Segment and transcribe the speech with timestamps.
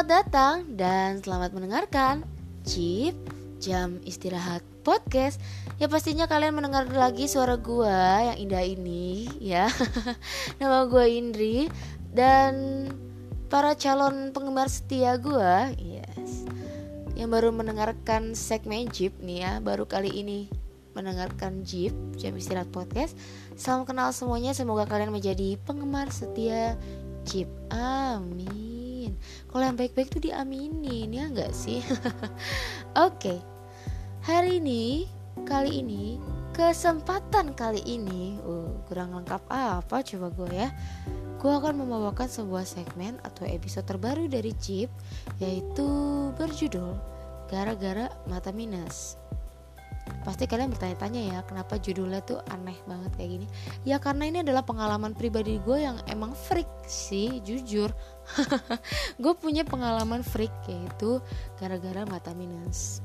[0.00, 2.24] Selamat datang dan selamat mendengarkan
[2.64, 3.12] Chip
[3.60, 5.36] Jam Istirahat Podcast.
[5.76, 9.68] Ya pastinya kalian mendengar lagi suara gua yang indah ini ya.
[10.56, 11.68] Nama gua Indri
[12.16, 12.88] Dan
[13.52, 16.48] para calon penggemar setia gua Yes
[17.12, 20.48] Yang baru mendengarkan segmen Jeep nih ya Baru kali ini
[20.96, 23.20] mendengarkan Jeep Jam Istirahat Podcast.
[23.52, 26.80] Salam kenal semuanya Semoga kalian menjadi penggemar setia
[27.28, 28.69] Jeep Amin
[29.48, 31.80] kalau yang baik-baik tuh diaminin ya nggak sih?
[32.98, 33.14] Oke.
[33.16, 33.38] Okay.
[34.20, 35.08] hari ini
[35.48, 36.20] kali ini
[36.52, 40.68] kesempatan kali ini uh, kurang lengkap apa coba gue ya.
[41.40, 44.92] Gue akan membawakan sebuah segmen atau episode terbaru dari Chip
[45.40, 45.88] yaitu
[46.36, 46.96] berjudul
[47.48, 49.19] gara-gara mata minus
[50.20, 53.46] Pasti kalian bertanya-tanya ya Kenapa judulnya tuh aneh banget kayak gini.
[53.88, 57.90] Ya karena ini adalah pengalaman pribadi gue yang emang freak sih Jujur.
[59.22, 61.18] Gue punya pengalaman freak yaitu
[61.58, 63.02] Gara-gara mata minus.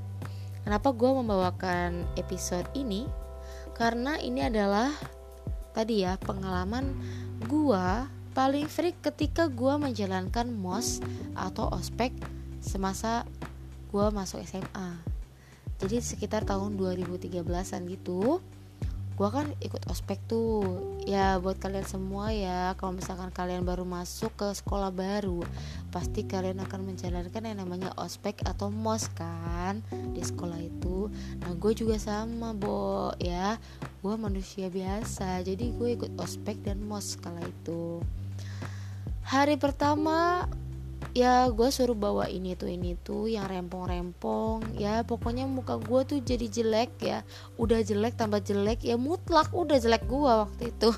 [0.66, 3.06] Kenapa gue membawakan episode ini?
[3.78, 4.90] Karena ini adalah
[5.76, 6.96] Tadi ya pengalaman
[7.52, 7.88] gue
[8.32, 11.04] paling freak ketika gue menjalankan MOS
[11.36, 12.16] atau ospek
[12.64, 13.28] semasa
[13.92, 15.15] gue masuk SMA
[15.82, 18.40] jadi sekitar tahun 2013an gitu
[19.16, 20.92] gue kan ikut ospek tuh.
[21.08, 25.46] Ya buat kalian semua ya kalau misalkan kalian baru masuk ke sekolah baru
[25.94, 29.80] pasti kalian akan menjalankan yang namanya ospek atau mos kan
[30.12, 31.08] di sekolah itu.
[31.40, 33.56] Nah gue juga sama bo ya.
[34.04, 38.04] Gue manusia biasa jadi gue ikut ospek dan mos kala itu.
[39.26, 40.46] Hari pertama
[41.16, 44.76] ya gue suruh bawa ini tuh ini tuh yang rempong-rempong.
[44.76, 47.24] Ya pokoknya muka gue tuh jadi jelek ya.
[47.56, 48.84] Udah jelek tambah jelek.
[48.84, 50.92] Ya mutlak udah jelek gue waktu itu.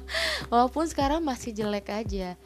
[0.54, 2.38] Walaupun sekarang masih jelek aja.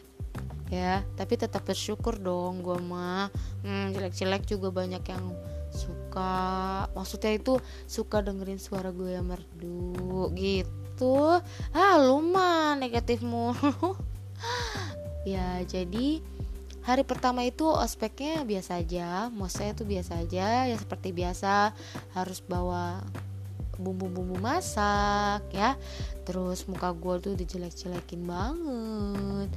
[0.72, 3.28] Ya tapi tetap bersyukur dong gue mah.
[3.60, 5.36] Hmm, jelek-jelek juga banyak yang
[5.68, 6.88] suka.
[6.96, 11.44] Maksudnya itu suka dengerin suara gue yang merdu gitu.
[11.76, 13.52] Ah lu mah negatif mulu.
[15.26, 16.24] Ya jadi
[16.88, 21.76] hari pertama itu ospeknya biasa aja mosnya itu biasa aja ya seperti biasa
[22.16, 23.04] harus bawa
[23.78, 25.78] bumbu-bumbu masak ya.
[26.26, 29.48] Terus muka gue tuh dijelek-jelekin banget.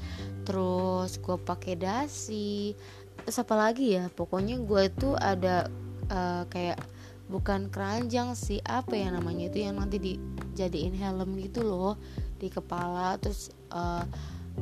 [0.46, 2.78] Terus gue pakai dasi.
[3.26, 5.68] Terus apa lagi ya pokoknya gue itu ada
[6.14, 6.80] uh, kayak
[7.28, 11.98] bukan keranjang sih apa ya namanya itu yang nanti dijadiin helm gitu loh
[12.38, 13.18] di kepala.
[13.18, 14.06] Terus uh,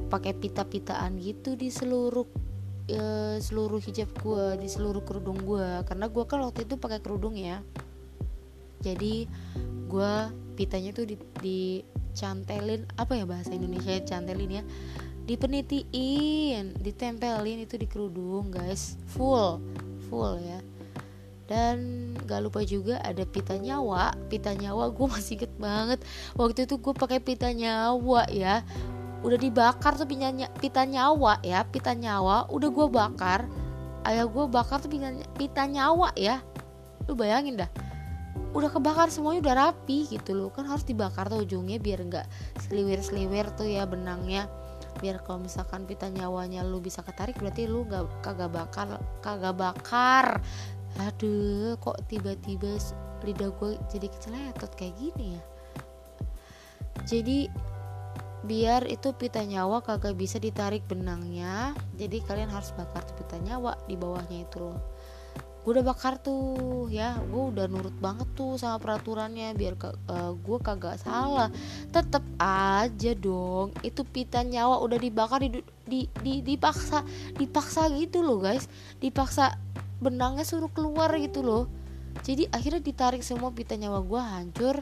[0.07, 2.48] pakai pita-pitaan gitu di seluruh
[2.95, 7.35] uh, seluruh hijab gue di seluruh kerudung gue karena gue kan waktu itu pakai kerudung
[7.37, 7.61] ya.
[8.79, 9.27] Jadi
[9.89, 10.13] gue
[10.55, 14.63] pitanya tuh di, dicantelin apa ya bahasa Indonesia cantelin ya?
[15.27, 18.95] Dipenitiin ditempelin itu di kerudung guys.
[19.13, 19.61] Full
[20.09, 20.59] full ya.
[21.49, 24.13] Dan gak lupa juga ada pita nyawa.
[24.29, 25.99] Pita nyawa gue masih inget banget.
[26.37, 28.61] Waktu itu gue pakai pita nyawa ya
[29.19, 30.31] udah dibakar tuh pita,
[30.63, 33.43] pita nyawa ya pita nyawa udah gue bakar.
[34.07, 36.39] Ayah gue bakar tuh pita, pita nyawa ya.
[37.07, 37.69] Lu bayangin dah.
[38.55, 40.49] Udah kebakar semuanya udah rapi gitu loh.
[40.49, 42.27] Kan harus dibakar tuh ujungnya biar nggak
[42.63, 44.47] seliwir seliwir tuh ya benangnya.
[45.03, 50.39] Biar kalau misalkan pita nyawanya lu bisa ketarik berarti lu nggak kagak bakar kagak bakar.
[50.97, 52.79] Aduh kok tiba-tiba
[53.27, 55.43] lidah gue jadi keceletot kayak gini ya?
[57.03, 57.51] Jadi
[58.43, 61.75] biar itu pita nyawa kagak bisa ditarik benangnya.
[61.99, 64.79] Jadi kalian harus bakar tuh pita nyawa di bawahnya itu loh.
[65.59, 67.19] Gue udah bakar tuh ya.
[67.27, 71.51] Gue udah nurut banget tuh sama peraturannya biar uh, eh, gue kagak salah.
[71.91, 77.03] Tetep aja dong itu pita nyawa udah dibakar di, di, di dipaksa
[77.35, 78.71] dipaksa gitu loh guys.
[79.03, 79.59] Dipaksa
[79.99, 81.67] benangnya suruh keluar gitu loh.
[82.23, 84.75] Jadi akhirnya ditarik semua pita nyawa gue hancur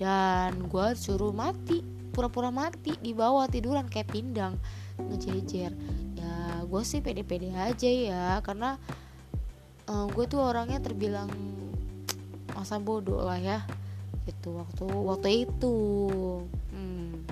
[0.00, 4.60] dan gue suruh mati pura-pura mati di bawah tiduran kayak pindang
[5.00, 5.72] ngejejer.
[6.14, 8.76] Ya gue sih pede-pede aja ya karena
[9.88, 11.32] uh, eh, gue tuh orangnya terbilang
[12.52, 13.64] masa bodoh lah ya
[14.28, 15.76] gitu waktu waktu itu.
[16.70, 17.24] Hmm.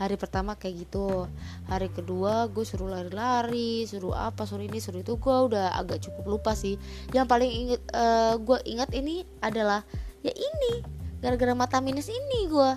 [0.00, 1.30] hari pertama kayak gitu.
[1.70, 5.14] Hari kedua gue suruh lari-lari suruh apa suruh ini suruh itu.
[5.14, 6.74] Gue udah agak cukup lupa sih.
[7.14, 9.86] Yang paling inget uh, gue ingat ini adalah
[10.26, 10.82] ya ini
[11.22, 12.70] gara-gara mata minus ini gue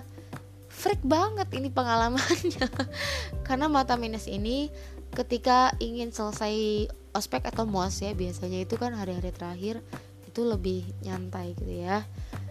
[0.76, 2.68] freak banget ini pengalamannya.
[3.46, 4.68] Karena mata minus ini
[5.16, 6.86] ketika ingin selesai
[7.16, 9.80] ospek atau mos ya biasanya itu kan hari-hari terakhir
[10.28, 12.04] itu lebih nyantai gitu ya.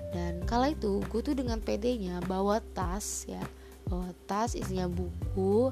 [0.10, 3.45] Dan kala itu gue tuh dengan pedenya bawa tas ya
[3.86, 5.69] bawa tas isinya buku.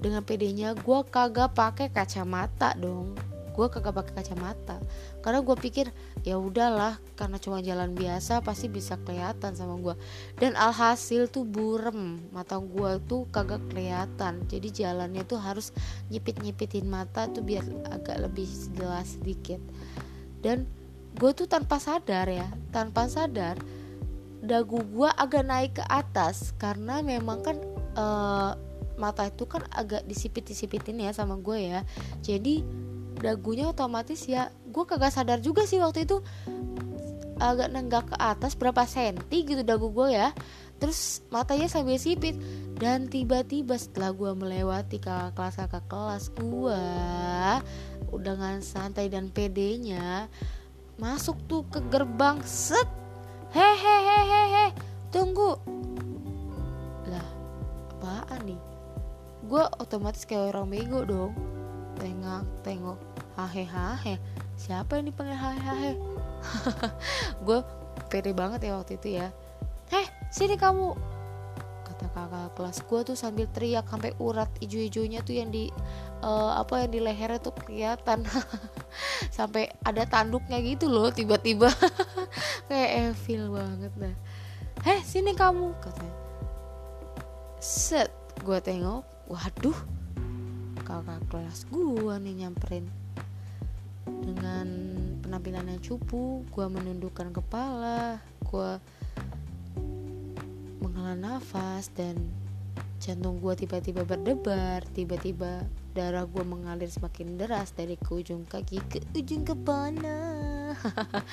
[0.00, 3.29] Dengan pedenya gue kagak pakai kacamata dong
[3.60, 4.80] gue kagak pakai kacamata.
[5.20, 5.92] Karena gue pikir
[6.24, 9.92] ya udahlah karena cuma jalan biasa pasti bisa kelihatan sama gue
[10.40, 14.48] dan alhasil tuh burem mata gue tuh kagak kelihatan.
[14.48, 15.76] Jadi jalannya tuh harus
[16.08, 19.60] nyipit nyipitin mata tuh biar agak lebih jelas sedikit.
[20.40, 20.64] Dan
[21.20, 23.60] gue tuh tanpa sadar ya tanpa sadar
[24.40, 26.56] dagu gue agak naik ke atas.
[26.56, 27.56] Karena memang kan
[28.00, 28.56] uh,
[28.96, 31.80] mata itu kan agak disipit-disipitin ya sama gue ya.
[32.24, 32.64] Jadi
[33.20, 34.48] dagunya otomatis ya.
[34.72, 36.24] Gue kagak sadar juga sih waktu itu
[37.40, 40.32] agak nenggak ke atas berapa senti gitu dagu gue ya.
[40.80, 42.36] Terus matanya sambil sipit.
[42.80, 46.84] Dan tiba-tiba setelah gue melewati kakak kelas kakak kelas gue
[48.24, 50.32] dengan santai dan pedenya
[50.96, 52.88] masuk tuh ke gerbang set.
[53.52, 54.72] Hehehehehe
[55.12, 55.60] tunggu.
[57.04, 57.28] Lah
[57.96, 58.60] apaan nih?
[59.44, 61.32] Gue otomatis kayak orang bego dong.
[62.00, 64.14] Tengok tengok hahe hahe
[64.58, 65.92] siapa yang dipanggil hahe hahe
[67.46, 67.58] gue
[68.10, 69.28] pede banget ya waktu itu ya.
[69.92, 70.96] Heh sini kamu.
[71.86, 75.68] Kata kakak kelas gue tuh sambil teriak sampai urat ijo-ijonya tuh yang di
[76.24, 78.24] uh, apa yang di lehernya tuh kelihatan.
[79.30, 81.70] Sampai ada tanduknya gitu loh tiba-tiba.
[82.68, 84.16] Kayak evil banget dah.
[84.82, 85.76] Heh sini kamu.
[85.78, 86.16] Katanya.
[87.62, 88.10] Set
[88.42, 89.06] gue tengok.
[89.30, 89.78] Waduh.
[90.82, 92.99] Kakak kelas gue nih nyamperin
[94.20, 94.66] dengan
[95.24, 98.70] penampilan yang cupu gue menundukkan kepala gue
[100.80, 102.16] menghela nafas dan
[103.00, 105.64] jantung gue tiba-tiba berdebar tiba-tiba
[105.96, 110.18] darah gue mengalir semakin deras dari ke ujung kaki ke ujung kepala.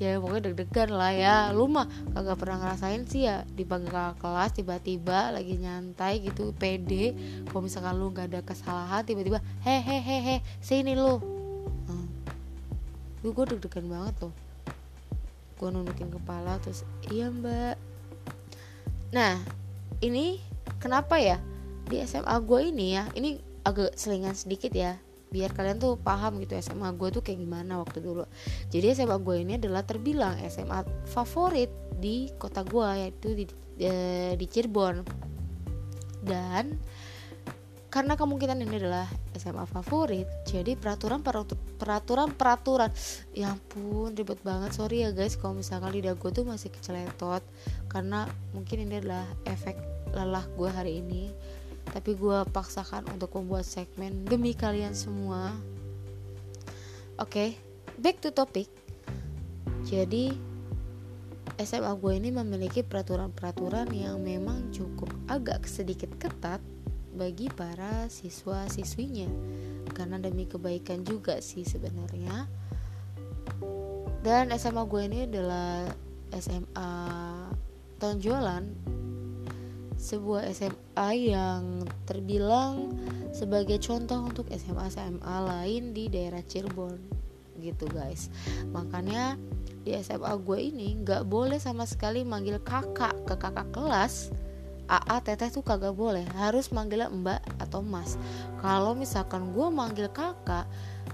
[0.00, 1.36] Ya pokoknya deg-degan lah ya.
[1.52, 1.84] Lu mah
[2.16, 7.12] kagak pernah ngerasain sih ya dipanggil kakak kelas tiba-tiba lagi nyantai gitu pede.
[7.44, 11.39] Kalau misalkan lu gak ada kesalahan tiba-tiba hehehehe sini lu.
[13.28, 14.32] Gue deg-degan banget tuh
[15.60, 17.76] gue nundukin kepala terus iya mbak.
[19.12, 19.36] Nah
[20.00, 20.40] ini
[20.80, 21.36] kenapa ya?
[21.84, 24.96] Di SMA gue ini ya ini agak selingan sedikit ya
[25.30, 28.24] biar kalian tuh paham gitu SMA gue tuh kayak gimana waktu dulu.
[28.72, 31.70] Jadi SMA gue ini adalah terbilang SMA favorit
[32.00, 35.04] di kota gue yaitu di, di, eh, di Cirebon.
[36.24, 36.80] Dan
[37.90, 42.94] karena kemungkinan ini adalah SMA favorit jadi peraturan peraturan peraturan.
[43.34, 44.78] Ya ampun ribet banget.
[44.78, 47.42] Sorry ya guys kalau misalkan lidah gue tuh masih keceletot.
[47.90, 49.74] Karena mungkin ini adalah efek
[50.14, 51.34] lelah gue hari ini.
[51.90, 55.50] Tapi gue paksakan untuk membuat segmen demi kalian semua.
[57.18, 57.48] Oke okay,
[57.98, 58.70] back to topic.
[59.82, 60.30] Jadi
[61.58, 66.62] SMA gue ini memiliki peraturan-peraturan yang memang cukup agak sedikit ketat
[67.14, 69.30] bagi para siswa-siswinya.
[69.90, 72.46] Karena demi kebaikan juga sih sebenarnya.
[74.20, 75.88] Dan SMA gue ini adalah
[76.34, 76.92] SMA
[77.96, 78.64] tonjolan.
[80.00, 82.96] Sebuah SMA yang terbilang
[83.36, 86.96] sebagai contoh untuk SMA-SMA lain di daerah Cirebon.
[87.60, 88.32] Gitu guys.
[88.72, 89.36] Makanya
[89.84, 94.28] di SMA gue ini nggak boleh sama sekali manggil kakak ke kakak kelas
[94.90, 96.26] AA teteh tuh kagak boleh.
[96.34, 98.18] Harus manggilnya mbak atau mas.
[98.58, 100.66] Kalau misalkan gue manggil kakak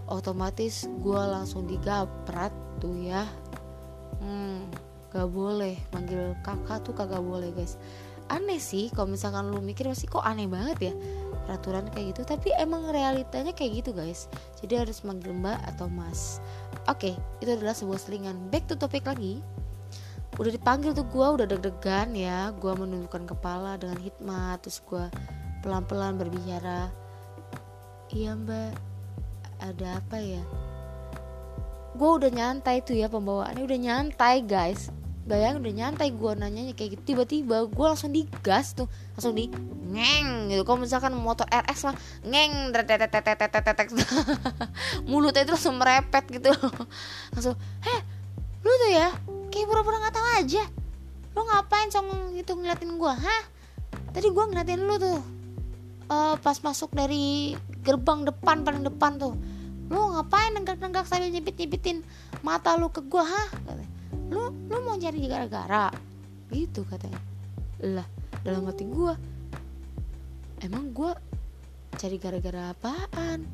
[0.09, 3.29] otomatis gue langsung digaprat tuh ya.
[4.17, 4.65] Hmm
[5.13, 5.77] gak boleh.
[5.93, 7.77] Manggil kakak tuh kagak boleh guys.
[8.27, 10.95] Aneh sih kalau misalkan lu mikir masih kok aneh banget ya
[11.47, 12.23] peraturan kayak gitu.
[12.25, 14.27] Tapi emang realitanya kayak gitu guys.
[14.65, 16.41] Jadi harus manggil mbak atau mas.
[16.89, 17.13] Oke
[17.45, 18.37] itu adalah sebuah selingan.
[18.49, 19.45] Back to topik lagi
[20.37, 22.53] udah dipanggil tuh gue udah deg-degan ya.
[22.57, 24.61] Gue menundukkan kepala dengan hikmat.
[24.65, 25.05] Terus gue
[25.65, 26.93] pelan-pelan berbicara
[28.15, 28.71] iya mbak
[29.59, 30.45] ada apa ya?
[31.97, 33.65] Gue udah nyantai tuh ya pembawaannya.
[33.65, 34.93] Udah nyantai guys.
[35.27, 37.03] Bayang udah nyantai gue nanyanya kayak gitu.
[37.17, 38.87] Tiba-tiba gue langsung digas tuh.
[39.19, 39.51] Langsung di
[39.91, 40.63] ngeng gitu.
[40.63, 41.97] Kalau misalkan motor RS mah
[42.29, 42.71] ngeng
[45.09, 46.51] mulutnya itu langsung merepet gitu
[47.33, 48.01] langsung heh
[48.67, 49.09] lu tuh ya
[49.57, 50.65] kayak pura-pura nggak tahu aja.
[51.33, 53.43] Lu ngapain cong gitu ngeliatin gue hah?
[54.13, 55.21] Tadi gue ngeliatin lu tuh.
[56.13, 59.33] Uh, pas masuk dari gerbang depan paling depan tuh.
[59.89, 62.05] Lu ngapain nenggak-nenggak sambil nyipit-nyipitin
[62.45, 63.49] mata lu ke gue hah?
[64.29, 65.89] Lu lu mau cari gara-gara?
[66.53, 67.21] Gitu katanya.
[67.81, 68.07] Lah
[68.45, 69.15] dalam hati gue
[70.61, 71.13] emang gue
[71.97, 73.49] cari gara-gara apaan?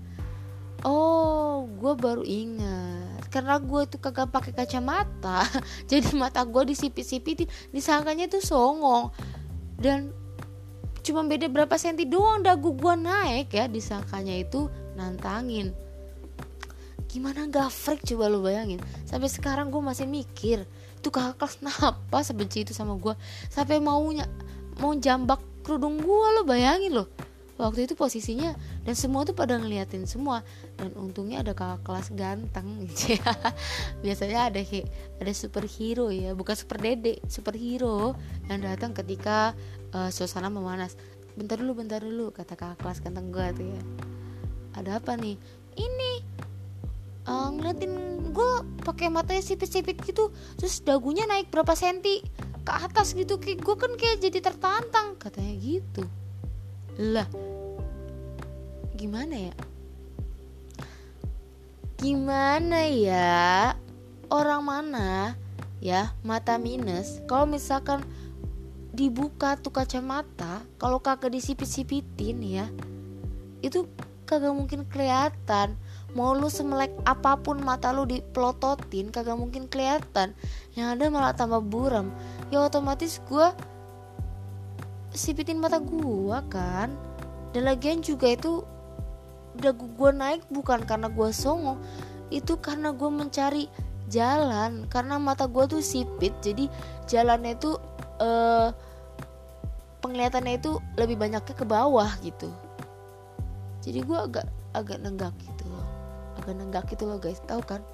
[0.82, 5.49] Oh gue baru ingat karena gue tuh kagak pakai kacamata.
[5.91, 9.09] Jadi mata gue disipit-sipitin disangkanya tuh songong.
[9.81, 10.12] Dan
[11.01, 15.73] cuma beda berapa senti doang dagu gue naik ya disangkanya itu nantangin.
[17.09, 18.79] Gimana gak freak coba lu bayangin.
[19.09, 20.69] Sampai sekarang gue masih mikir
[21.03, 23.11] itu kakak kelas kenapa sebenci itu sama gue
[23.51, 24.23] sampai maunya
[24.79, 27.09] mau jambak kerudung gue lo bayangin loh.
[27.59, 30.43] Waktu itu posisinya dan semua tuh pada ngeliatin semua.
[30.75, 32.91] Dan untungnya ada kakak kelas ganteng
[34.03, 34.61] biasanya ada
[35.23, 36.35] ada superhero ya.
[36.35, 38.19] Bukan super dede superhero
[38.51, 39.55] yang datang ketika
[39.95, 40.99] uh, suasana memanas.
[41.39, 43.83] Bentar dulu bentar dulu kata kakak kelas ganteng gue tuh ya.
[44.75, 45.39] Ada apa nih?
[45.79, 46.11] Ini
[47.31, 47.95] uh, ngeliatin
[48.35, 48.51] gue
[48.83, 52.19] pakai matanya sipit-sipit gitu terus dagunya naik berapa senti
[52.67, 53.39] ke atas gitu.
[53.39, 56.03] Kayak gue kan kayak jadi tertantang katanya gitu.
[56.99, 57.31] Lah
[59.02, 59.54] gimana ya?
[61.99, 63.75] Gimana ya?
[64.30, 65.35] Orang mana
[65.82, 67.18] ya mata minus?
[67.26, 68.06] Kalau misalkan
[68.94, 72.66] dibuka tuh kacamata kalau kagak disipit-sipitin ya
[73.64, 73.88] itu
[74.28, 75.75] kagak mungkin kelihatan.
[76.12, 80.37] Mau lu semelek apa pun mata lu dipelototin kagak mungkin kelihatan.
[80.76, 82.12] Yang ada malah tambah buram.
[82.52, 83.49] Ya otomatis gue
[85.11, 86.92] sipitin mata gue kan.
[87.52, 88.64] Dan lagian juga itu
[89.59, 91.76] dagu gue naik bukan karena gue songong
[92.32, 93.64] itu karena gue mencari
[94.09, 94.88] jalan.
[94.88, 96.68] Karena mata gue tuh sipit jadi
[97.04, 97.76] jalannya itu
[98.21, 98.73] uh,
[100.00, 102.49] penglihatannya itu lebih banyaknya ke bawah gitu.
[103.85, 105.87] Jadi gue agak agak nenggak gitu loh.
[106.40, 107.85] Agak nenggak gitu loh guys tahu kan?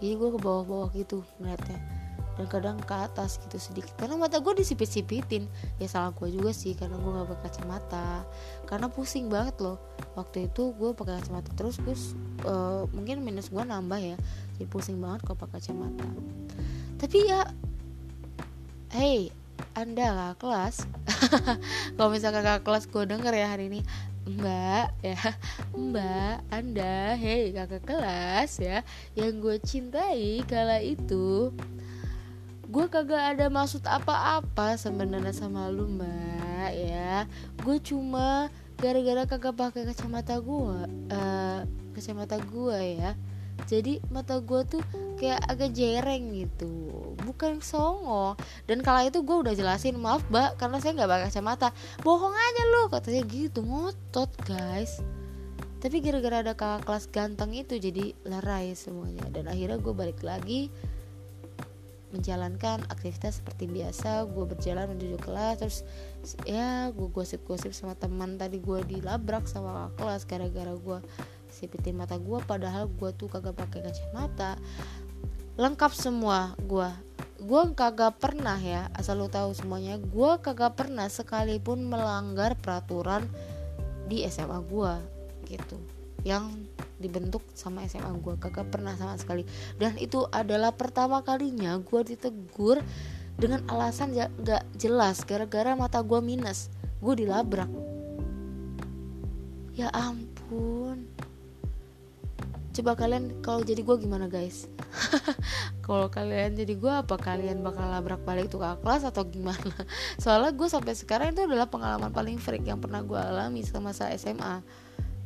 [0.00, 1.91] Jadi gue ke bawah-bawah gitu ngeliatnya
[2.38, 3.94] dan kadang ke atas gitu sedikit.
[3.96, 5.46] Karena mata gue disipit-sipitin.
[5.76, 8.24] Ya salah gue juga sih karena gue gak pakai kacamata.
[8.64, 9.76] Karena pusing banget loh.
[10.16, 12.16] Waktu itu gue pakai kacamata terus terus
[12.48, 14.16] uh, mungkin minus gue nambah ya.
[14.56, 16.08] Jadi pusing banget kalau pakai kacamata.
[16.96, 17.40] Tapi ya
[18.92, 19.32] hey
[19.72, 20.76] anda kakak kelas?
[21.96, 23.80] Kalau misalkan kakak kelas gue denger ya hari ini.
[24.22, 25.18] Mbak ya.
[25.74, 28.84] Mbak Anda Hei kakak kelas ya.
[29.16, 31.56] Yang gue cintai kala itu
[32.72, 37.28] gue kagak ada maksud apa-apa sebenarnya sama lu mbak ya.
[37.60, 38.48] Gue cuma
[38.80, 40.78] gara-gara kagak pakai kacamata gue
[41.12, 43.12] uh, kacamata gue ya.
[43.68, 44.80] Jadi mata gue tuh
[45.20, 46.72] kayak agak jereng gitu
[47.28, 48.40] bukan songo.
[48.64, 51.68] Dan kala itu gue udah jelasin maaf mbak karena saya nggak pakai kacamata.
[52.00, 55.04] Bohong aja lu katanya gitu ngotot guys.
[55.84, 59.28] Tapi gara-gara ada kakak kelas ganteng itu jadi lerai semuanya.
[59.28, 60.72] Dan akhirnya gue balik lagi
[62.12, 64.28] menjalankan aktivitas seperti biasa.
[64.28, 65.78] Gue berjalan menuju kelas terus
[66.46, 70.98] ya gue gosip-gosip sama teman tadi gue dilabrak sama kelas gara-gara gue
[71.50, 74.60] sipitin mata gue padahal gue tuh kagak pakai kacamata.
[75.56, 76.88] Lengkap semua gue
[77.42, 83.26] gue kagak pernah ya asal lo tahu semuanya gue kagak pernah sekalipun melanggar peraturan
[84.06, 84.94] di SMA gue
[85.50, 86.66] gitu yang
[87.02, 89.42] dibentuk sama SMA gue kagak pernah sama sekali.
[89.78, 92.78] Dan itu adalah pertama kalinya gue ditegur
[93.34, 94.30] dengan alasan gak
[94.78, 95.26] jelas.
[95.26, 96.70] Gara-gara mata gue minus.
[97.02, 97.70] Gue dilabrak.
[99.74, 101.10] Ya ampun.
[102.72, 104.64] Coba kalian kalau jadi gue gimana guys?
[105.84, 109.72] Kalau kalian jadi gue apa kalian bakal labrak balik tuh kakak kelas atau gimana?
[110.22, 114.64] Soalnya gue sampai sekarang itu adalah pengalaman paling freak yang pernah gue alami semasa SMA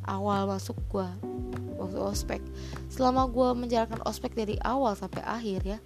[0.06, 1.08] awal masuk gue
[1.76, 2.42] waktu ospek.
[2.88, 5.78] Selama gue menjalankan ospek dari awal sampai akhir ya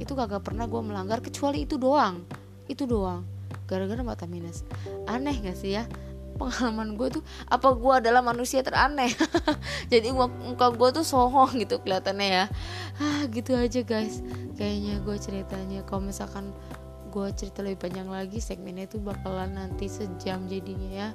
[0.00, 2.24] itu kagak pernah gue melanggar kecuali itu doang.
[2.66, 3.26] Itu doang.
[3.68, 4.66] Gara-gara mata minus.
[5.06, 5.86] Aneh gak sih ya?
[6.34, 9.14] Pengalaman gue tuh apa gue adalah manusia teraneh?
[9.92, 12.44] Jadi muka gue tuh sohong gitu kelihatannya ya.
[12.98, 14.18] Ah gitu aja guys.
[14.58, 16.50] Kayaknya gue ceritanya kalau misalkan
[17.14, 21.08] gue cerita lebih panjang lagi segmennya itu bakalan nanti sejam jadinya ya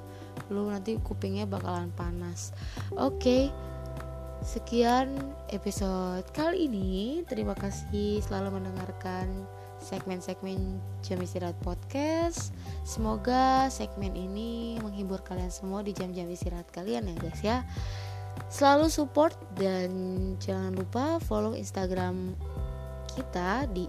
[0.50, 2.54] lu nanti kupingnya bakalan panas
[2.94, 3.42] oke okay.
[4.40, 7.20] Sekian episode kali ini.
[7.28, 9.44] Terima kasih selalu mendengarkan
[9.84, 12.56] segmen-segmen Jam Istirahat Podcast.
[12.80, 17.58] Semoga segmen ini menghibur kalian semua di jam-jam istirahat kalian ya guys ya.
[18.48, 19.92] Selalu support dan
[20.40, 22.32] jangan lupa follow Instagram
[23.14, 23.86] kita di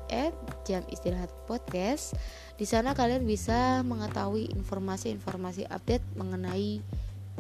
[0.66, 2.16] @jamistirahatpodcast.
[2.58, 6.82] Di sana kalian bisa mengetahui informasi-informasi update mengenai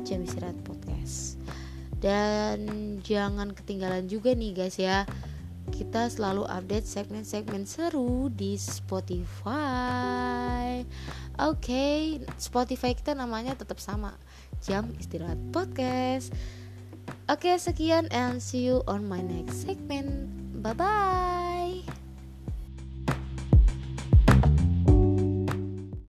[0.01, 1.37] Jam Istirahat Podcast
[2.01, 2.65] dan
[3.05, 5.05] jangan ketinggalan juga nih guys ya
[5.69, 9.53] kita selalu update segmen-segmen seru di Spotify.
[11.39, 11.97] Oke, okay,
[12.35, 14.17] Spotify kita namanya tetap sama,
[14.59, 16.33] Jam Istirahat Podcast.
[17.29, 20.27] Oke, okay, sekian and see you on my next segment.
[20.59, 21.50] Bye bye.